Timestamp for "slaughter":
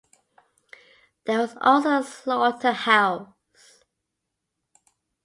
2.03-2.71